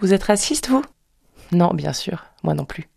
Vous 0.00 0.12
êtes 0.14 0.24
raciste, 0.24 0.68
vous? 0.68 0.82
Non, 1.52 1.72
bien 1.74 1.92
sûr, 1.92 2.24
moi 2.42 2.54
non 2.54 2.64
plus 2.64 2.88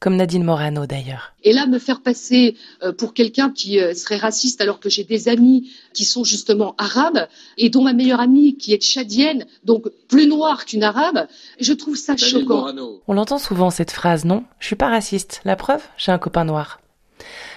comme 0.00 0.16
Nadine 0.16 0.44
Morano 0.44 0.86
d'ailleurs. 0.86 1.34
Et 1.42 1.52
là, 1.52 1.66
me 1.66 1.78
faire 1.78 2.02
passer 2.02 2.56
euh, 2.82 2.92
pour 2.92 3.14
quelqu'un 3.14 3.50
qui 3.50 3.80
euh, 3.80 3.94
serait 3.94 4.16
raciste 4.16 4.60
alors 4.60 4.80
que 4.80 4.88
j'ai 4.88 5.04
des 5.04 5.28
amis 5.28 5.70
qui 5.92 6.04
sont 6.04 6.24
justement 6.24 6.74
arabes 6.78 7.26
et 7.56 7.70
dont 7.70 7.82
ma 7.82 7.92
meilleure 7.92 8.20
amie 8.20 8.56
qui 8.56 8.72
est 8.72 8.82
tchadienne, 8.82 9.46
donc 9.64 9.86
plus 10.08 10.26
noire 10.26 10.64
qu'une 10.66 10.82
arabe, 10.82 11.26
je 11.60 11.72
trouve 11.72 11.96
ça 11.96 12.16
choquant. 12.16 12.72
On 13.06 13.14
l'entend 13.14 13.38
souvent 13.38 13.70
cette 13.70 13.90
phrase, 13.90 14.24
non? 14.24 14.44
Je 14.58 14.66
suis 14.66 14.76
pas 14.76 14.88
raciste. 14.88 15.40
La 15.44 15.56
preuve, 15.56 15.82
j'ai 15.96 16.12
un 16.12 16.18
copain 16.18 16.44
noir. 16.44 16.80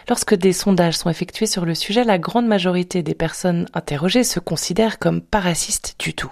Lorsque 0.07 0.35
des 0.35 0.53
sondages 0.53 0.97
sont 0.97 1.09
effectués 1.09 1.45
sur 1.45 1.65
le 1.65 1.75
sujet, 1.75 2.03
la 2.03 2.17
grande 2.17 2.47
majorité 2.47 3.03
des 3.03 3.13
personnes 3.13 3.67
interrogées 3.73 4.23
se 4.23 4.39
considèrent 4.39 4.97
comme 4.97 5.21
pas 5.21 5.39
racistes 5.39 5.95
du 5.99 6.13
tout. 6.13 6.31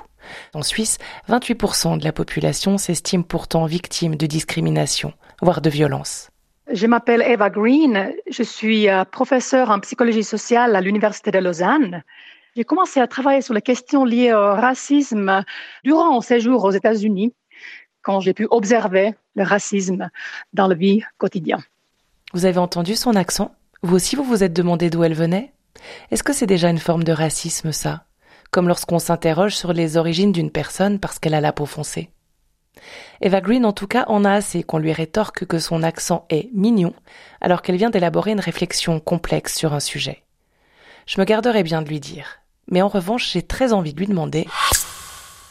En 0.54 0.62
Suisse, 0.62 0.98
28% 1.30 2.00
de 2.00 2.04
la 2.04 2.12
population 2.12 2.78
s'estime 2.78 3.24
pourtant 3.24 3.66
victime 3.66 4.16
de 4.16 4.26
discrimination, 4.26 5.14
voire 5.42 5.62
de 5.62 5.70
violence. 5.70 6.30
Je 6.72 6.86
m'appelle 6.86 7.22
Eva 7.22 7.50
Green, 7.50 8.12
je 8.30 8.44
suis 8.44 8.90
euh, 8.90 9.06
professeure 9.06 9.70
en 9.70 9.80
psychologie 9.80 10.24
sociale 10.24 10.76
à 10.76 10.82
l'Université 10.82 11.32
de 11.32 11.40
Lausanne. 11.40 12.04
J'ai 12.58 12.66
commencé 12.66 13.00
à 13.00 13.08
travailler 13.08 13.42
sur 13.42 13.54
les 13.54 13.62
questions 13.62 14.04
liées 14.04 14.34
au 14.34 14.54
racisme 14.54 15.44
durant 15.84 16.12
mon 16.12 16.22
séjour 16.22 16.64
aux 16.66 16.72
États-Unis, 16.72 17.34
quand 18.02 18.20
j'ai 18.20 18.34
pu 18.34 18.48
observer 18.50 19.14
le 19.36 19.44
racisme 19.44 20.10
dans 20.54 20.68
la 20.68 20.76
vie 20.76 21.04
quotidienne. 21.18 21.62
Vous 22.34 22.46
avez 22.46 22.58
entendu 22.58 22.96
son 22.96 23.16
accent? 23.16 23.56
Vous 23.84 23.96
aussi, 23.96 24.16
vous 24.16 24.24
vous 24.24 24.44
êtes 24.44 24.54
demandé 24.54 24.90
d'où 24.90 25.04
elle 25.04 25.14
venait? 25.14 25.54
Est-ce 26.12 26.24
que 26.24 26.34
c'est 26.34 26.48
déjà 26.48 26.70
une 26.70 26.80
forme 26.80 27.04
de 27.04 27.12
racisme, 27.12 27.72
ça? 27.72 28.07
Comme 28.58 28.70
lorsqu'on 28.70 28.98
s'interroge 28.98 29.56
sur 29.56 29.72
les 29.72 29.98
origines 29.98 30.32
d'une 30.32 30.50
personne 30.50 30.98
parce 30.98 31.20
qu'elle 31.20 31.36
a 31.36 31.42
la 31.42 31.54
peau 31.54 31.68
foncée. 31.68 32.10
Eva 33.22 33.40
Green, 33.40 33.68
en 33.68 33.72
tout 33.72 33.86
cas, 33.86 34.06
en 34.08 34.26
a 34.26 34.32
assez 34.32 34.64
qu'on 34.64 34.80
lui 34.80 34.94
rétorque 34.94 35.46
que 35.46 35.60
son 35.60 35.84
accent 35.84 36.26
est 36.32 36.50
mignon, 36.56 36.96
alors 37.40 37.62
qu'elle 37.62 37.76
vient 37.76 37.92
d'élaborer 37.92 38.32
une 38.32 38.40
réflexion 38.40 39.00
complexe 39.00 39.56
sur 39.56 39.74
un 39.74 39.80
sujet. 39.80 40.24
Je 41.06 41.22
me 41.22 41.26
garderai 41.26 41.62
bien 41.62 41.84
de 41.84 41.88
lui 41.88 42.00
dire. 42.00 42.40
Mais 42.72 42.82
en 42.82 42.88
revanche, 42.88 43.32
j'ai 43.32 43.44
très 43.44 43.74
envie 43.74 43.94
de 43.94 44.00
lui 44.00 44.08
demander 44.08 44.48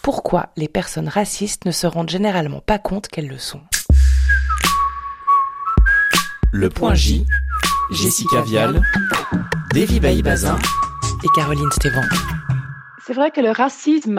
pourquoi 0.02 0.48
les 0.56 0.66
personnes 0.66 1.06
racistes 1.06 1.64
ne 1.64 1.70
se 1.70 1.86
rendent 1.86 2.10
généralement 2.10 2.60
pas 2.60 2.80
compte 2.80 3.06
qu'elles 3.06 3.28
le 3.28 3.38
sont. 3.38 3.62
Le 6.50 6.70
point 6.70 6.94
J, 6.94 7.24
Jessica 7.92 8.42
Vial, 8.42 8.82
Davy 9.72 10.00
Bailly-Bazin 10.00 10.58
et 11.22 11.28
Caroline 11.36 11.70
Stévan. 11.70 12.02
C'est 13.06 13.12
vrai 13.12 13.30
que 13.30 13.40
le 13.40 13.52
racisme 13.52 14.18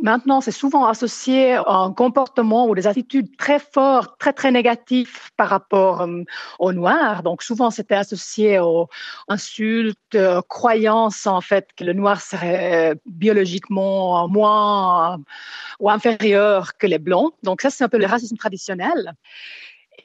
Maintenant, 0.00 0.40
c'est 0.40 0.52
souvent 0.52 0.86
associé 0.86 1.54
à 1.54 1.72
un 1.72 1.92
comportement 1.92 2.68
ou 2.68 2.76
des 2.76 2.86
attitudes 2.86 3.36
très 3.36 3.58
fortes, 3.58 4.16
très 4.20 4.32
très 4.32 4.52
négatives 4.52 5.30
par 5.36 5.48
rapport 5.48 6.02
euh, 6.02 6.22
aux 6.60 6.72
Noirs. 6.72 7.24
Donc 7.24 7.42
souvent, 7.42 7.72
c'était 7.72 7.96
associé 7.96 8.60
aux 8.60 8.88
insultes, 9.26 10.14
aux 10.14 10.42
croyances 10.42 11.26
en 11.26 11.40
fait 11.40 11.70
que 11.76 11.82
le 11.82 11.94
Noir 11.94 12.20
serait 12.20 12.94
biologiquement 13.06 14.28
moins 14.28 15.20
ou 15.80 15.90
inférieur 15.90 16.76
que 16.78 16.86
les 16.86 16.98
Blancs. 16.98 17.34
Donc 17.42 17.60
ça, 17.60 17.70
c'est 17.70 17.82
un 17.82 17.88
peu 17.88 17.98
le 17.98 18.06
racisme 18.06 18.36
traditionnel. 18.36 19.14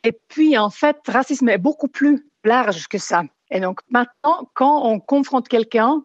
Et 0.03 0.11
puis 0.11 0.57
en 0.57 0.71
fait, 0.71 0.97
le 1.07 1.13
racisme 1.13 1.49
est 1.49 1.59
beaucoup 1.59 1.87
plus 1.87 2.27
large 2.43 2.87
que 2.87 2.97
ça. 2.97 3.23
Et 3.51 3.59
donc 3.59 3.81
maintenant, 3.91 4.49
quand 4.55 4.87
on 4.87 4.99
confronte 4.99 5.47
quelqu'un 5.47 6.03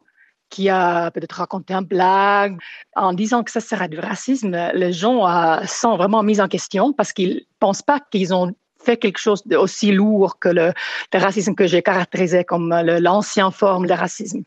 qui 0.50 0.68
a 0.68 1.10
peut-être 1.10 1.32
raconté 1.32 1.74
un 1.74 1.82
blague 1.82 2.58
en 2.96 3.12
disant 3.12 3.42
que 3.42 3.50
ça 3.50 3.60
serait 3.60 3.88
du 3.88 3.98
racisme, 3.98 4.56
les 4.74 4.92
gens 4.92 5.28
euh, 5.28 5.64
sont 5.66 5.96
vraiment 5.96 6.22
mis 6.22 6.40
en 6.40 6.48
question 6.48 6.92
parce 6.92 7.12
qu'ils 7.12 7.44
pensent 7.60 7.82
pas 7.82 8.00
qu'ils 8.00 8.34
ont 8.34 8.54
fait 8.82 8.96
quelque 8.96 9.18
chose 9.18 9.42
d'aussi 9.46 9.92
lourd 9.92 10.38
que 10.38 10.48
le, 10.48 10.72
racisme 11.12 11.54
que 11.54 11.66
j'ai 11.66 11.82
caractérisé 11.82 12.44
comme 12.44 12.70
l'ancienne 12.70 13.50
forme 13.50 13.86
de 13.86 13.92
racisme. 13.92 14.42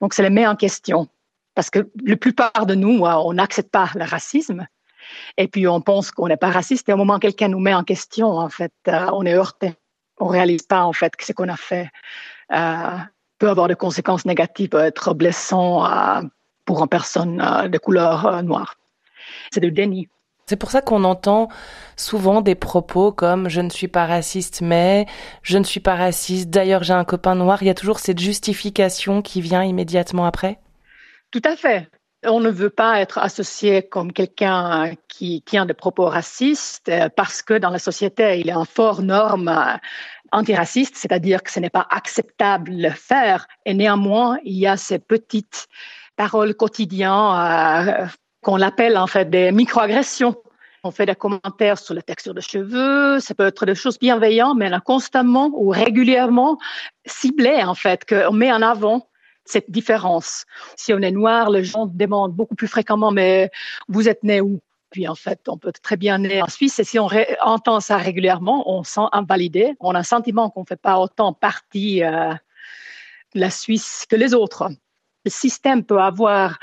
Donc, 0.00 0.14
ça 0.14 0.22
les 0.22 0.30
met 0.30 0.46
en 0.46 0.56
question 0.56 1.08
parce 1.54 1.70
que 1.70 1.90
la 2.04 2.16
plupart 2.16 2.66
de 2.66 2.74
nous, 2.74 3.04
euh, 3.04 3.14
on 3.14 3.34
n'accepte 3.34 3.70
pas 3.70 3.90
le 3.96 4.04
racisme. 4.04 4.66
Et 5.36 5.48
puis, 5.48 5.66
on 5.66 5.80
pense 5.80 6.10
qu'on 6.10 6.28
n'est 6.28 6.36
pas 6.36 6.50
raciste. 6.50 6.88
Et 6.88 6.92
au 6.92 6.96
moment 6.96 7.16
où 7.16 7.18
quelqu'un 7.18 7.48
nous 7.48 7.58
met 7.58 7.74
en 7.74 7.82
question, 7.82 8.28
en 8.28 8.48
fait, 8.48 8.72
euh, 8.86 9.10
on 9.12 9.26
est 9.26 9.34
heurté. 9.34 9.74
On 10.18 10.26
réalise 10.26 10.62
pas, 10.62 10.84
en 10.84 10.92
fait, 10.92 11.12
ce 11.20 11.32
qu'on 11.32 11.48
a 11.48 11.56
fait 11.56 11.88
peut 13.38 13.48
avoir 13.48 13.68
des 13.68 13.74
conséquences 13.74 14.24
négatives, 14.24 14.68
peut 14.68 14.78
être 14.78 15.14
blessant 15.14 15.86
euh, 15.86 16.22
pour 16.64 16.80
une 16.80 16.88
personne 16.88 17.40
euh, 17.40 17.68
de 17.68 17.78
couleur 17.78 18.26
euh, 18.26 18.42
noire. 18.42 18.74
C'est 19.50 19.60
du 19.60 19.70
déni. 19.70 20.08
C'est 20.46 20.56
pour 20.56 20.70
ça 20.70 20.80
qu'on 20.80 21.04
entend 21.04 21.48
souvent 21.96 22.40
des 22.40 22.54
propos 22.54 23.12
comme 23.12 23.50
je 23.50 23.60
ne 23.60 23.68
suis 23.68 23.88
pas 23.88 24.06
raciste 24.06 24.62
mais 24.62 25.04
je 25.42 25.58
ne 25.58 25.64
suis 25.64 25.80
pas 25.80 25.94
raciste 25.94 26.48
d'ailleurs 26.48 26.82
j'ai 26.84 26.94
un 26.94 27.04
copain 27.04 27.34
noir, 27.34 27.62
il 27.62 27.66
y 27.66 27.70
a 27.70 27.74
toujours 27.74 27.98
cette 27.98 28.18
justification 28.18 29.20
qui 29.20 29.42
vient 29.42 29.62
immédiatement 29.62 30.24
après? 30.24 30.58
Tout 31.30 31.42
à 31.44 31.54
fait. 31.54 31.90
On 32.24 32.40
ne 32.40 32.50
veut 32.50 32.70
pas 32.70 33.00
être 33.00 33.18
associé 33.18 33.82
comme 33.82 34.12
quelqu'un 34.12 34.94
qui 35.06 35.42
tient 35.42 35.66
des 35.66 35.74
propos 35.74 36.06
racistes 36.06 36.90
parce 37.16 37.42
que 37.42 37.54
dans 37.54 37.70
la 37.70 37.78
société, 37.78 38.40
il 38.40 38.46
y 38.46 38.50
a 38.50 38.56
une 38.56 38.66
forte 38.66 39.00
norme 39.00 39.78
antiraciste, 40.32 40.96
c'est-à-dire 40.96 41.42
que 41.42 41.50
ce 41.52 41.60
n'est 41.60 41.70
pas 41.70 41.86
acceptable 41.90 42.76
de 42.76 42.82
le 42.82 42.90
faire. 42.90 43.46
Et 43.64 43.74
néanmoins, 43.74 44.38
il 44.44 44.56
y 44.56 44.66
a 44.66 44.76
ces 44.76 44.98
petites 44.98 45.68
paroles 46.16 46.54
quotidiennes 46.54 47.10
euh, 47.10 48.06
qu'on 48.42 48.60
appelle 48.60 48.98
en 48.98 49.06
fait 49.06 49.30
des 49.30 49.52
microagressions. 49.52 50.36
On 50.84 50.90
fait 50.90 51.06
des 51.06 51.14
commentaires 51.14 51.78
sur 51.78 51.94
la 51.94 52.02
texture 52.02 52.34
de 52.34 52.40
cheveux, 52.40 53.20
ça 53.20 53.34
peut 53.34 53.46
être 53.46 53.66
des 53.66 53.74
choses 53.74 53.98
bienveillantes, 53.98 54.56
mais 54.56 54.68
là, 54.68 54.80
constamment 54.80 55.50
ou 55.54 55.70
régulièrement 55.70 56.56
ciblées 57.04 57.62
en 57.64 57.74
fait, 57.74 58.04
qu'on 58.04 58.32
met 58.32 58.52
en 58.52 58.62
avant 58.62 59.08
cette 59.48 59.70
différence. 59.70 60.44
Si 60.76 60.92
on 60.92 60.98
est 60.98 61.10
noir, 61.10 61.50
les 61.50 61.64
gens 61.64 61.86
demandent 61.86 62.34
beaucoup 62.34 62.54
plus 62.54 62.68
fréquemment, 62.68 63.10
mais 63.10 63.50
vous 63.88 64.08
êtes 64.08 64.22
né 64.22 64.40
où? 64.40 64.60
Puis 64.90 65.06
en 65.06 65.14
fait, 65.14 65.48
on 65.48 65.58
peut 65.58 65.72
très 65.72 65.96
bien 65.96 66.18
naître 66.18 66.44
en 66.44 66.48
Suisse 66.48 66.78
et 66.78 66.84
si 66.84 66.98
on 66.98 67.08
entend 67.42 67.80
ça 67.80 67.98
régulièrement, 67.98 68.70
on 68.70 68.84
sent 68.84 69.06
invalidé. 69.12 69.74
On 69.80 69.94
a 69.94 69.98
un 69.98 70.02
sentiment 70.02 70.48
qu'on 70.48 70.62
ne 70.62 70.66
fait 70.66 70.80
pas 70.80 70.98
autant 70.98 71.34
partie 71.34 72.02
euh, 72.02 72.32
de 73.34 73.40
la 73.40 73.50
Suisse 73.50 74.06
que 74.08 74.16
les 74.16 74.32
autres. 74.32 74.70
Le 75.24 75.30
système 75.30 75.84
peut 75.84 76.00
avoir 76.00 76.58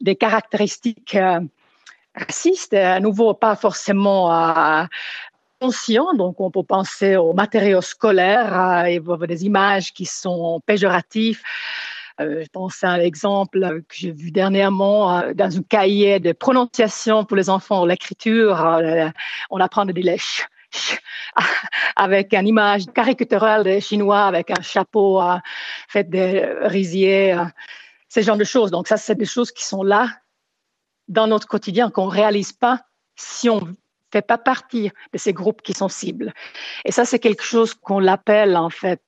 des 0.00 0.16
caractéristiques 0.16 1.14
euh, 1.14 1.40
racistes, 2.16 2.74
à 2.74 2.98
nouveau 2.98 3.34
pas 3.34 3.54
forcément 3.54 4.32
euh, 4.34 4.84
conscients. 5.60 6.12
Donc, 6.14 6.40
on 6.40 6.50
peut 6.50 6.64
penser 6.64 7.16
aux 7.16 7.34
matériaux 7.34 7.82
scolaires 7.82 8.84
et 8.86 9.00
des 9.28 9.44
images 9.44 9.92
qui 9.92 10.06
sont 10.06 10.60
péjoratives 10.66 11.40
euh, 11.40 11.99
je 12.18 12.48
pense 12.52 12.82
à 12.84 12.90
un 12.90 13.00
exemple 13.00 13.82
que 13.88 13.94
j'ai 13.94 14.12
vu 14.12 14.30
dernièrement 14.30 15.18
euh, 15.18 15.32
dans 15.34 15.56
un 15.56 15.62
cahier 15.62 16.20
de 16.20 16.32
prononciation 16.32 17.24
pour 17.24 17.36
les 17.36 17.50
enfants, 17.50 17.84
l'écriture, 17.84 18.64
euh, 18.64 19.08
on 19.50 19.60
apprend 19.60 19.84
de 19.84 19.92
dire 19.92 20.16
avec 21.96 22.32
une 22.32 22.46
image 22.46 22.86
caricaturale 22.94 23.64
des 23.64 23.80
Chinois 23.80 24.24
avec 24.26 24.50
un 24.50 24.62
chapeau 24.62 25.20
fait 25.88 26.08
de 26.08 26.66
riziers, 26.66 27.36
ce 28.08 28.20
genre 28.20 28.36
de 28.36 28.44
choses. 28.44 28.70
Donc 28.70 28.86
ça, 28.86 28.96
c'est 28.96 29.16
des 29.16 29.24
choses 29.24 29.50
qui 29.50 29.64
sont 29.64 29.82
là 29.82 30.08
dans 31.08 31.26
notre 31.26 31.48
quotidien 31.48 31.90
qu'on 31.90 32.06
réalise 32.06 32.52
pas 32.52 32.80
si 33.16 33.50
on 33.50 33.74
fait 34.12 34.22
pas 34.22 34.38
partie 34.38 34.90
de 35.12 35.18
ces 35.18 35.32
groupes 35.32 35.62
qui 35.62 35.72
sont 35.72 35.88
cibles. 35.88 36.32
Et 36.84 36.92
ça, 36.92 37.04
c'est 37.04 37.18
quelque 37.18 37.42
chose 37.42 37.74
qu'on 37.74 37.98
l'appelle 37.98 38.56
en 38.56 38.70
fait 38.70 39.02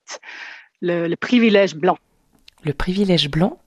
le 0.81 1.15
privilège 1.15 1.75
blanc 1.75 1.97
le 2.63 2.73
privilège 2.73 3.29
blanc 3.29 3.59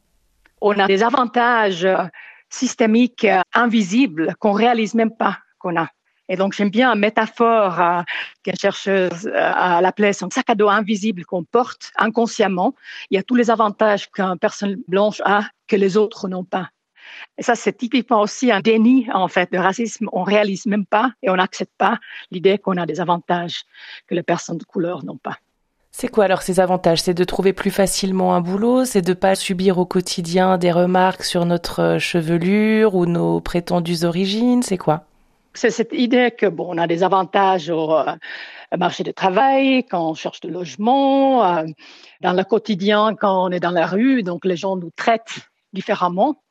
On 0.60 0.78
a 0.78 0.86
des 0.86 1.02
avantages 1.02 1.84
euh, 1.84 2.04
systémiques 2.50 3.24
euh, 3.24 3.40
invisibles 3.54 4.34
qu'on 4.38 4.52
réalise 4.52 4.94
même 4.94 5.14
pas 5.14 5.38
qu'on 5.58 5.76
a. 5.76 5.88
Et 6.28 6.36
donc, 6.36 6.54
j'aime 6.54 6.70
bien 6.70 6.88
la 6.88 6.96
métaphore 6.96 7.80
euh, 7.80 8.02
qu'une 8.42 8.56
chercheuse 8.56 9.30
a 9.32 9.78
appelée 9.78 10.12
son 10.12 10.28
sac 10.28 10.50
à 10.50 10.54
dos 10.56 10.68
invisible 10.68 11.24
qu'on 11.24 11.44
porte 11.44 11.92
inconsciemment. 11.96 12.74
Il 13.10 13.16
y 13.16 13.18
a 13.18 13.22
tous 13.22 13.36
les 13.36 13.50
avantages 13.50 14.10
qu'une 14.10 14.36
personne 14.38 14.82
blanche 14.88 15.22
a 15.24 15.42
que 15.68 15.76
les 15.76 15.96
autres 15.96 16.28
n'ont 16.28 16.44
pas. 16.44 16.70
Et 17.38 17.44
ça, 17.44 17.54
c'est 17.54 17.74
typiquement 17.74 18.22
aussi 18.22 18.50
un 18.50 18.60
déni, 18.60 19.06
en 19.12 19.28
fait, 19.28 19.52
de 19.52 19.58
racisme. 19.58 20.08
On 20.12 20.24
réalise 20.24 20.66
même 20.66 20.84
pas 20.84 21.12
et 21.22 21.30
on 21.30 21.36
n'accepte 21.36 21.72
pas 21.78 22.00
l'idée 22.32 22.58
qu'on 22.58 22.76
a 22.76 22.86
des 22.86 23.00
avantages 23.00 23.62
que 24.08 24.14
les 24.16 24.24
personnes 24.24 24.58
de 24.58 24.64
couleur 24.64 25.04
n'ont 25.04 25.18
pas. 25.18 25.38
C'est 25.98 26.08
quoi 26.08 26.24
alors 26.24 26.42
ces 26.42 26.60
avantages? 26.60 27.00
C'est 27.00 27.14
de 27.14 27.24
trouver 27.24 27.54
plus 27.54 27.70
facilement 27.70 28.34
un 28.34 28.42
boulot, 28.42 28.84
c'est 28.84 29.00
de 29.00 29.14
pas 29.14 29.34
subir 29.34 29.78
au 29.78 29.86
quotidien 29.86 30.58
des 30.58 30.70
remarques 30.70 31.24
sur 31.24 31.46
notre 31.46 31.80
euh, 31.80 31.98
chevelure 31.98 32.94
ou 32.94 33.06
nos 33.06 33.40
prétendues 33.40 34.04
origines, 34.04 34.62
c'est 34.62 34.76
quoi? 34.76 35.04
C'est 35.54 35.70
cette 35.70 35.94
idée 35.94 36.34
que 36.36 36.44
bon, 36.44 36.66
on 36.68 36.76
a 36.76 36.86
des 36.86 37.02
avantages 37.02 37.70
au 37.70 37.94
euh, 37.94 38.12
marché 38.76 39.04
du 39.04 39.14
travail, 39.14 39.86
quand 39.90 40.10
on 40.10 40.12
cherche 40.12 40.40
de 40.40 40.50
logement, 40.50 41.42
euh, 41.46 41.64
dans 42.20 42.34
le 42.34 42.44
quotidien, 42.44 43.14
quand 43.18 43.46
on 43.46 43.50
est 43.50 43.60
dans 43.60 43.70
la 43.70 43.86
rue, 43.86 44.22
donc 44.22 44.44
les 44.44 44.58
gens 44.58 44.76
nous 44.76 44.90
traitent 44.96 45.48
différemment 45.72 46.42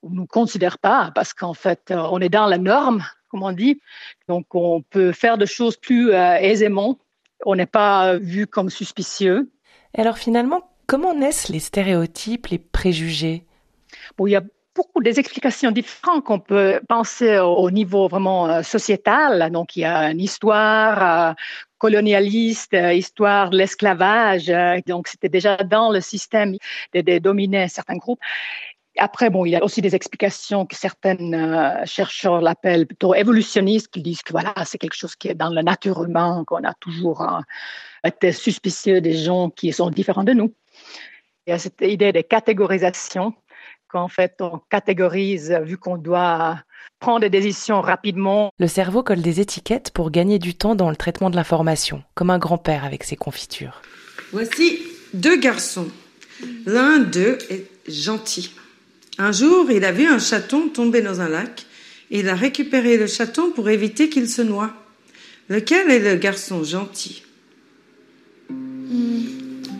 ou 0.00 0.14
nous 0.14 0.26
considèrent 0.26 0.78
pas 0.78 1.12
parce 1.14 1.34
qu'en 1.34 1.52
fait 1.52 1.92
on 1.94 2.22
est 2.22 2.30
dans 2.30 2.46
la 2.46 2.56
norme 2.56 3.04
comme 3.28 3.42
on 3.42 3.52
dit. 3.52 3.82
Donc, 4.26 4.46
on 4.54 4.80
peut 4.80 5.12
faire 5.12 5.36
des 5.36 5.44
choses 5.44 5.76
plus 5.76 6.12
aisément. 6.12 6.96
On 7.44 7.54
n'est 7.54 7.66
pas 7.66 8.16
vu 8.16 8.46
comme 8.46 8.70
suspicieux. 8.70 9.50
Et 9.96 10.00
alors, 10.00 10.18
finalement, 10.18 10.70
comment 10.86 11.14
naissent 11.14 11.48
les 11.48 11.60
stéréotypes, 11.60 12.48
les 12.48 12.58
préjugés? 12.58 13.44
Bon, 14.16 14.26
il 14.26 14.32
y 14.32 14.36
a 14.36 14.42
beaucoup 14.74 15.02
des 15.02 15.18
explications 15.18 15.70
différentes 15.70 16.24
qu'on 16.24 16.40
peut 16.40 16.80
penser 16.88 17.38
au 17.38 17.70
niveau 17.70 18.06
vraiment 18.08 18.48
euh, 18.48 18.62
sociétal. 18.62 19.50
Donc, 19.50 19.76
il 19.76 19.80
y 19.80 19.84
a 19.84 20.10
une 20.10 20.20
histoire 20.20 21.30
euh, 21.30 21.34
colonialiste, 21.78 22.76
histoire 22.92 23.50
de 23.50 23.58
l'esclavage. 23.58 24.52
Donc, 24.86 25.08
c'était 25.08 25.28
déjà 25.28 25.56
dans 25.56 25.90
le 25.90 26.00
système 26.00 26.56
de, 26.94 27.00
de 27.00 27.18
dominer 27.18 27.68
certains 27.68 27.96
groupes. 27.96 28.20
Après, 28.98 29.30
bon, 29.30 29.44
il 29.44 29.50
y 29.50 29.56
a 29.56 29.62
aussi 29.62 29.80
des 29.80 29.94
explications 29.94 30.66
que 30.66 30.76
certains 30.76 31.16
euh, 31.32 31.86
chercheurs 31.86 32.40
l'appellent 32.40 32.86
plutôt 32.86 33.14
évolutionnistes, 33.14 33.88
qui 33.88 34.02
disent 34.02 34.22
que 34.22 34.32
voilà, 34.32 34.52
c'est 34.64 34.78
quelque 34.78 34.96
chose 34.96 35.14
qui 35.16 35.28
est 35.28 35.34
dans 35.34 35.50
la 35.50 35.62
nature 35.62 36.04
humaine, 36.04 36.44
qu'on 36.46 36.64
a 36.64 36.74
toujours 36.74 37.22
euh, 37.22 37.40
été 38.04 38.32
suspicieux 38.32 39.00
des 39.00 39.16
gens 39.16 39.50
qui 39.50 39.72
sont 39.72 39.90
différents 39.90 40.24
de 40.24 40.32
nous. 40.32 40.52
Il 41.46 41.50
y 41.50 41.52
a 41.52 41.58
cette 41.58 41.80
idée 41.80 42.12
de 42.12 42.20
catégorisation, 42.20 43.34
qu'en 43.88 44.08
fait, 44.08 44.36
on 44.40 44.60
catégorise 44.70 45.50
vu 45.62 45.78
qu'on 45.78 45.96
doit 45.96 46.58
prendre 47.00 47.20
des 47.20 47.30
décisions 47.30 47.80
rapidement. 47.80 48.52
Le 48.58 48.66
cerveau 48.66 49.02
colle 49.02 49.22
des 49.22 49.40
étiquettes 49.40 49.90
pour 49.92 50.10
gagner 50.10 50.38
du 50.38 50.54
temps 50.54 50.74
dans 50.74 50.90
le 50.90 50.96
traitement 50.96 51.30
de 51.30 51.36
l'information, 51.36 52.02
comme 52.14 52.30
un 52.30 52.38
grand-père 52.38 52.84
avec 52.84 53.04
ses 53.04 53.16
confitures. 53.16 53.80
Voici 54.32 54.80
deux 55.14 55.38
garçons. 55.38 55.88
L'un 56.66 56.98
d'eux 56.98 57.38
est 57.50 57.66
gentil. 57.88 58.52
Un 59.18 59.32
jour, 59.32 59.70
il 59.70 59.84
a 59.84 59.90
vu 59.90 60.06
un 60.06 60.20
chaton 60.20 60.68
tomber 60.68 61.02
dans 61.02 61.20
un 61.20 61.28
lac 61.28 61.66
et 62.10 62.20
il 62.20 62.28
a 62.28 62.36
récupéré 62.36 62.96
le 62.96 63.08
chaton 63.08 63.50
pour 63.50 63.68
éviter 63.68 64.08
qu'il 64.08 64.28
se 64.28 64.42
noie. 64.42 64.72
Lequel 65.48 65.90
est 65.90 65.98
le 65.98 66.14
garçon 66.14 66.62
gentil? 66.62 67.22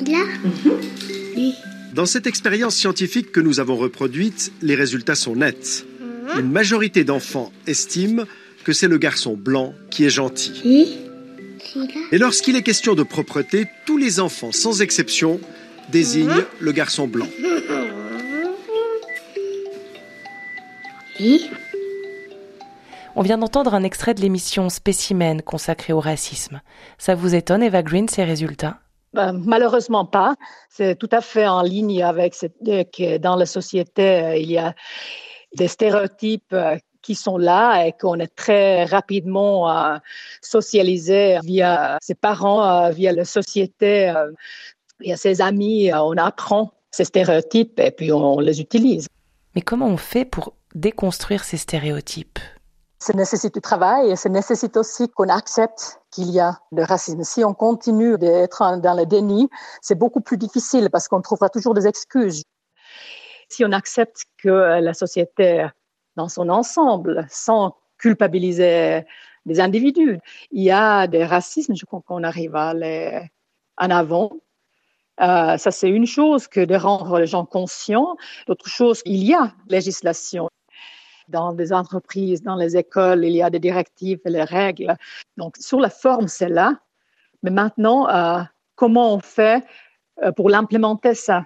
Là? 0.07 0.25
Oui. 1.37 1.55
Dans 1.95 2.07
cette 2.07 2.27
expérience 2.27 2.75
scientifique 2.75 3.31
que 3.31 3.41
nous 3.41 3.61
avons 3.61 3.77
reproduite, 3.77 4.53
les 4.61 4.75
résultats 4.75 5.15
sont 5.15 5.37
nets. 5.37 5.87
Une 6.37 6.51
majorité 6.51 7.05
d'enfants 7.05 7.53
estiment 7.67 8.25
que 8.65 8.73
c'est 8.73 8.89
le 8.89 8.99
garçon 8.99 9.35
blanc 9.35 9.75
qui 9.91 10.05
est 10.05 10.11
gentil. 10.11 10.61
Oui. 10.65 10.97
Et 12.13 12.19
lorsqu'il 12.19 12.57
est 12.57 12.63
question 12.63 12.95
de 12.95 13.03
propreté, 13.03 13.67
tous 13.87 13.99
les 13.99 14.21
enfants, 14.21 14.53
sans 14.53 14.83
exception, 14.83 15.41
désignent 15.91 16.45
le 16.61 16.73
garçon 16.73 17.07
blanc. 17.07 17.29
Oui. 21.21 21.51
On 23.17 23.23
vient 23.23 23.39
d'entendre 23.39 23.75
un 23.75 23.83
extrait 23.83 24.15
de 24.15 24.21
l'émission 24.21 24.69
Spécimen 24.69 25.43
consacrée 25.43 25.93
au 25.93 26.01
racisme. 26.01 26.61
Ça 26.99 27.15
vous 27.15 27.35
étonne, 27.35 27.63
Eva 27.63 27.83
Green, 27.83 28.09
ces 28.09 28.25
résultats? 28.25 28.79
Ben, 29.13 29.33
malheureusement 29.33 30.05
pas. 30.05 30.35
C'est 30.69 30.97
tout 30.97 31.09
à 31.11 31.21
fait 31.21 31.49
en 31.49 31.63
ligne 31.63 32.03
avec 32.03 32.35
cette, 32.35 32.55
euh, 32.69 32.85
que 32.85 33.17
dans 33.19 33.37
la 33.37 33.47
société, 33.47 34.23
euh, 34.23 34.37
il 34.37 34.51
y 34.51 34.59
a 34.59 34.75
des 35.57 35.67
stéréotypes 35.67 36.53
euh, 36.53 36.77
qui 37.03 37.15
sont 37.15 37.39
là 37.39 37.87
et 37.87 37.93
qu'on 37.93 38.21
est 38.21 38.35
très 38.37 38.85
rapidement 38.85 39.71
euh, 39.71 39.97
socialisé 40.43 41.39
via 41.43 41.99
ses 42.03 42.15
parents, 42.15 42.85
euh, 42.85 42.91
via 42.91 43.13
la 43.13 43.25
société, 43.25 44.11
euh, 44.11 44.31
via 45.01 45.17
ses 45.17 45.41
amis. 45.41 45.91
On 45.93 46.17
apprend 46.19 46.73
ces 46.91 47.05
stéréotypes 47.05 47.81
et 47.81 47.91
puis 47.91 48.13
on 48.13 48.39
les 48.41 48.61
utilise. 48.61 49.09
Mais 49.55 49.63
comment 49.63 49.87
on 49.87 49.97
fait 49.97 50.25
pour 50.25 50.53
déconstruire 50.79 51.45
ces 51.45 51.57
stéréotypes 51.57 52.39
Ça 53.01 53.13
nécessite 53.13 53.55
du 53.55 53.61
travail 53.61 54.11
et 54.11 54.17
ça 54.17 54.29
nécessite 54.29 54.77
aussi 54.77 55.09
qu'on 55.09 55.29
accepte 55.29 56.01
qu'il 56.11 56.31
y 56.31 56.41
a 56.41 56.59
le 56.73 56.85
racisme. 56.85 57.23
Si 57.25 57.45
on 57.45 57.55
continue 57.55 58.17
d'être 58.19 58.81
dans 58.81 58.95
le 58.95 59.05
déni, 59.05 59.49
c'est 59.83 59.99
beaucoup 59.99 60.21
plus 60.21 60.37
difficile 60.37 60.89
parce 60.91 61.09
qu'on 61.09 61.21
trouvera 61.21 61.49
toujours 61.49 61.75
des 61.75 61.87
excuses. 61.87 62.43
Si 63.49 63.65
on 63.65 63.73
accepte 63.73 64.25
que 64.39 64.81
la 64.81 64.95
société 64.95 65.67
dans 66.17 66.29
son 66.29 66.49
ensemble, 66.49 67.27
sans 67.31 67.77
culpabiliser 67.99 69.05
les 69.47 69.61
individus, 69.61 70.19
il 70.51 70.63
y 70.63 70.71
a 70.71 71.07
des 71.07 71.25
racismes, 71.25 71.75
je 71.75 71.87
crois 71.87 72.03
qu'on 72.07 72.23
arrive 72.23 72.55
à 72.55 72.75
les 72.75 73.23
en 73.79 73.91
avant. 73.91 74.33
Euh, 75.21 75.57
ça, 75.57 75.71
c'est 75.71 75.89
une 75.89 76.07
chose 76.07 76.47
que 76.47 76.65
de 76.65 76.77
rendre 76.77 77.19
les 77.19 77.27
gens 77.27 77.45
conscients. 77.45 78.17
L'autre 78.47 78.69
chose, 78.69 79.03
il 79.05 79.25
y 79.25 79.35
a 79.35 79.53
législation 79.69 80.49
dans 81.29 81.53
des 81.53 81.73
entreprises, 81.73 82.43
dans 82.43 82.57
les 82.57 82.77
écoles, 82.77 83.25
il 83.25 83.33
y 83.33 83.43
a 83.43 83.51
des 83.51 83.59
directives 83.59 84.21
et 84.25 84.31
les 84.31 84.43
règles. 84.43 84.97
Donc, 85.37 85.57
sur 85.59 85.81
la 85.81 85.91
forme, 85.91 86.29
c'est 86.29 86.49
là. 86.49 86.75
Mais 87.43 87.51
maintenant, 87.51 88.09
euh, 88.09 88.43
comment 88.75 89.15
on 89.15 89.21
fait 89.21 89.65
euh, 90.23 90.33
pour 90.33 90.51
l'implémenter 90.51 91.15
ça? 91.15 91.45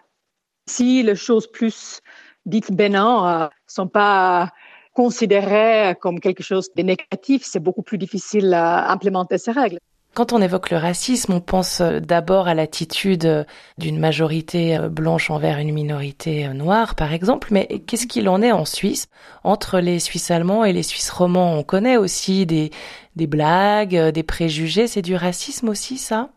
Si 0.67 1.03
les 1.03 1.17
choses 1.17 1.51
plus 1.51 2.01
dites 2.47 2.73
bénin 2.73 3.45
euh, 3.45 3.49
sont 3.67 3.89
pas 3.89 4.51
considérées 4.95 5.97
comme 6.01 6.21
quelque 6.21 6.43
chose 6.43 6.69
de 6.75 6.83
négatif, 6.83 7.43
c'est 7.45 7.61
beaucoup 7.61 7.83
plus 7.83 7.99
difficile 7.99 8.53
à 8.55 8.91
implémenter 8.91 9.39
ces 9.39 9.53
règles. 9.53 9.79
Quand 10.15 10.35
on 10.35 10.43
évoque 10.43 10.69
le 10.69 10.77
racisme, 10.77 11.33
on 11.33 11.41
pense 11.41 11.81
euh, 11.81 11.99
d'abord 11.99 12.47
à 12.47 12.53
l'attitude 12.53 13.25
euh, 13.25 13.45
d'une 13.79 13.99
majorité 13.99 14.77
euh, 14.77 14.91
blanche 14.91 15.31
envers 15.31 15.59
une 15.59 15.73
minorité 15.73 16.49
noire, 16.49 16.97
par 16.97 17.15
exemple. 17.15 17.49
Mais 17.51 17.67
qu'est-ce 17.87 18.07
qu'il 18.07 18.29
en 18.29 18.43
est 18.43 18.53
en 18.53 18.67
Suisse? 18.67 19.07
Entre 19.43 19.81
les 19.81 19.99
Suisses 19.99 20.31
allemands 20.31 20.67
et 20.67 20.75
les 20.75 20.83
Suisses 20.83 21.09
romans, 21.09 21.55
on 21.55 21.63
connaît 21.63 21.97
aussi 21.97 22.45
des, 22.45 22.71
blagues, 23.17 23.97
des 24.11 24.23
préjugés. 24.23 24.87
C'est 24.87 25.01
du 25.01 25.17
racisme 25.17 25.71
aussi, 25.71 25.97
ça? 25.97 26.29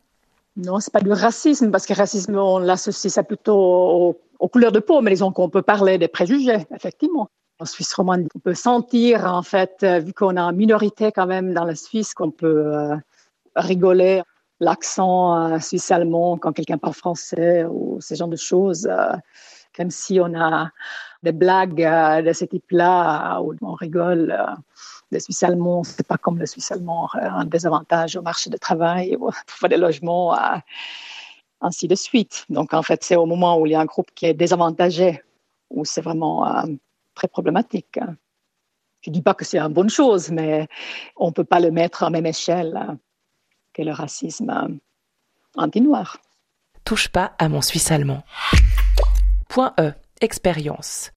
Non, 0.56 0.80
c'est 0.80 0.94
pas 0.94 1.02
du 1.02 1.12
racisme, 1.12 1.70
parce 1.70 1.86
que 1.86 1.94
racisme, 1.94 2.38
on 2.38 2.60
l'associe 2.60 3.12
ça 3.12 3.24
plutôt 3.24 4.16
aux, 4.40 4.48
couleurs 4.48 4.72
de 4.72 4.80
peau, 4.80 5.02
mais 5.02 5.12
disons 5.12 5.34
qu'on 5.34 5.50
peut 5.50 5.62
parler 5.62 5.98
des 5.98 6.08
préjugés, 6.08 6.66
effectivement. 6.74 7.28
En 7.60 7.66
Suisse 7.66 7.94
romande, 7.94 8.28
on 8.36 8.40
peut 8.40 8.54
sentir, 8.54 9.26
en 9.26 9.44
fait, 9.44 9.84
vu 9.84 10.14
qu'on 10.14 10.38
a 10.38 10.44
une 10.44 10.56
minorité 10.56 11.12
quand 11.12 11.26
même 11.26 11.54
dans 11.54 11.66
la 11.66 11.76
Suisse, 11.76 12.14
qu'on 12.14 12.32
peut 12.32 12.94
rigoler 13.56 14.22
l'accent 14.60 15.52
euh, 15.54 15.60
suisse-allemand 15.60 16.38
quand 16.38 16.54
quelqu'un 16.54 16.78
parle 16.78 16.94
français 16.94 17.66
ou 17.66 18.00
ce 18.02 18.16
genre 18.16 18.28
de 18.30 18.36
choses. 18.38 18.88
euh, 18.88 19.14
comme 19.76 19.92
si 19.92 20.20
on 20.22 20.34
a 20.40 20.70
des 21.24 21.32
blagues 21.34 21.84
euh, 21.84 22.22
de 22.22 22.34
ce 22.34 22.46
type-là, 22.46 23.42
où 23.42 23.54
on 23.62 23.74
rigole. 23.74 24.32
euh, 24.32 24.54
les 25.12 25.20
Suisses 25.20 25.44
allemands, 25.44 25.84
c'est 25.84 26.06
pas 26.08 26.18
comme 26.18 26.42
allemands, 26.72 27.10
euh, 27.16 27.20
un 27.22 27.46
désavantage 27.46 28.16
au 28.16 28.22
marché 28.22 28.50
du 28.50 28.58
travail, 28.60 29.16
ou 29.20 29.30
pour 29.60 29.70
des 29.70 29.78
logements, 29.78 30.36
euh, 30.36 30.58
ainsi 31.62 31.88
de 31.88 31.96
suite. 31.96 32.46
Donc, 32.50 32.74
en 32.74 32.84
fait, 32.84 33.04
c'est 33.04 33.16
au 33.16 33.26
moment 33.26 33.60
où 33.60 33.66
il 33.66 33.72
y 33.72 33.76
a 33.76 33.80
un 33.82 33.86
groupe 33.86 34.10
qui 34.16 34.26
est 34.26 34.34
désavantagé, 34.34 35.22
où 35.70 35.86
c'est 35.86 36.02
vraiment 36.02 36.48
euh, 36.48 36.64
très 37.14 37.28
problématique. 37.28 38.00
Je 39.02 39.12
dis 39.12 39.22
pas 39.22 39.36
que 39.36 39.46
c'est 39.46 39.60
une 39.60 39.74
bonne 39.74 39.90
chose, 39.90 40.32
mais 40.32 40.68
on 41.16 41.32
peut 41.32 41.44
pas 41.44 41.60
le 41.60 41.72
mettre 41.72 42.04
à 42.04 42.10
même 42.10 42.26
échelle 42.26 42.76
euh, 42.76 42.96
que 43.76 43.82
le 43.82 43.92
racisme 43.92 44.50
euh, 44.50 44.74
anti-noir. 45.56 46.18
Touche 46.86 47.10
pas 47.10 47.34
à 47.38 47.50
mon 47.50 47.62
suisse 47.62 47.92
allemand. 47.92 48.24
Point 49.50 49.74
E. 49.80 49.92
Expérience. 50.22 51.12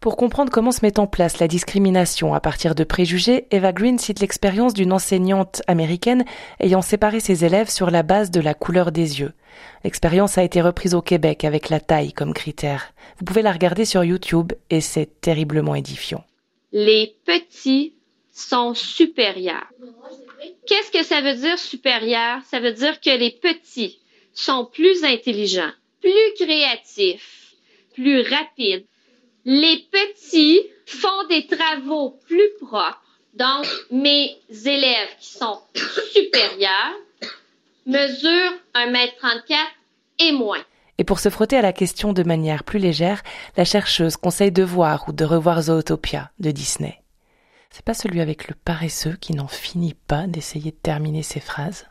Pour 0.00 0.16
comprendre 0.16 0.50
comment 0.50 0.72
se 0.72 0.80
met 0.82 0.98
en 0.98 1.06
place 1.06 1.38
la 1.38 1.46
discrimination 1.46 2.34
à 2.34 2.40
partir 2.40 2.74
de 2.74 2.82
préjugés, 2.82 3.46
Eva 3.52 3.72
Green 3.72 3.98
cite 4.00 4.18
l'expérience 4.18 4.74
d'une 4.74 4.92
enseignante 4.92 5.62
américaine 5.68 6.24
ayant 6.58 6.82
séparé 6.82 7.20
ses 7.20 7.44
élèves 7.44 7.68
sur 7.68 7.90
la 7.90 8.02
base 8.02 8.32
de 8.32 8.40
la 8.40 8.54
couleur 8.54 8.90
des 8.90 9.20
yeux. 9.20 9.32
L'expérience 9.84 10.38
a 10.38 10.42
été 10.42 10.60
reprise 10.60 10.94
au 10.94 11.02
Québec 11.02 11.44
avec 11.44 11.68
la 11.68 11.78
taille 11.78 12.12
comme 12.12 12.34
critère. 12.34 12.94
Vous 13.18 13.24
pouvez 13.24 13.42
la 13.42 13.52
regarder 13.52 13.84
sur 13.84 14.02
YouTube 14.02 14.52
et 14.70 14.80
c'est 14.80 15.20
terriblement 15.20 15.76
édifiant. 15.76 16.24
les 16.72 17.14
petits 17.24 17.94
sont 18.32 18.74
supérieurs. 18.74 19.68
Qu'est-ce 20.66 20.90
que 20.90 21.04
ça 21.04 21.20
veut 21.20 21.34
dire 21.34 21.58
supérieur? 21.58 22.40
Ça 22.46 22.60
veut 22.60 22.72
dire 22.72 23.00
que 23.00 23.10
les 23.10 23.30
petits 23.30 23.98
sont 24.32 24.64
plus 24.64 25.04
intelligents, 25.04 25.72
plus 26.00 26.34
créatifs, 26.36 27.54
plus 27.94 28.22
rapides. 28.22 28.86
Les 29.44 29.86
petits 29.90 30.62
font 30.86 31.26
des 31.28 31.46
travaux 31.46 32.18
plus 32.26 32.50
propres. 32.60 33.02
Donc, 33.34 33.66
mes 33.90 34.36
élèves 34.64 35.08
qui 35.20 35.32
sont 35.32 35.58
supérieurs 36.12 36.94
mesurent 37.86 38.52
1m34 38.74 39.56
et 40.20 40.32
moins. 40.32 40.62
Et 40.98 41.04
pour 41.04 41.18
se 41.18 41.30
frotter 41.30 41.56
à 41.56 41.62
la 41.62 41.72
question 41.72 42.12
de 42.12 42.22
manière 42.22 42.64
plus 42.64 42.78
légère, 42.78 43.22
la 43.56 43.64
chercheuse 43.64 44.16
conseille 44.16 44.52
de 44.52 44.62
voir 44.62 45.08
ou 45.08 45.12
de 45.12 45.24
revoir 45.24 45.62
Zootopia 45.62 46.30
de 46.38 46.50
Disney. 46.50 47.01
C'est 47.74 47.86
pas 47.86 47.94
celui 47.94 48.20
avec 48.20 48.48
le 48.48 48.54
paresseux 48.54 49.16
qui 49.18 49.32
n'en 49.32 49.48
finit 49.48 49.94
pas 49.94 50.26
d'essayer 50.26 50.72
de 50.72 50.76
terminer 50.76 51.22
ses 51.22 51.40
phrases. 51.40 51.86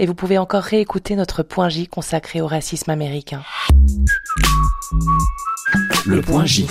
Et 0.00 0.06
vous 0.06 0.16
pouvez 0.16 0.36
encore 0.36 0.64
réécouter 0.64 1.14
notre 1.14 1.44
point 1.44 1.68
J 1.68 1.86
consacré 1.86 2.40
au 2.40 2.48
racisme 2.48 2.90
américain. 2.90 3.44
Le 6.06 6.20
point 6.20 6.44
J. 6.44 6.66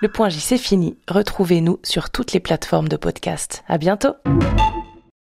Le 0.00 0.08
point 0.08 0.28
J 0.28 0.40
c'est 0.40 0.58
fini. 0.58 0.98
Retrouvez-nous 1.06 1.78
sur 1.84 2.10
toutes 2.10 2.32
les 2.32 2.40
plateformes 2.40 2.88
de 2.88 2.96
podcast. 2.96 3.62
À 3.68 3.78
bientôt! 3.78 4.16